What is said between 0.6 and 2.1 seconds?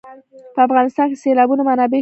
افغانستان کې د سیلابونه منابع شته.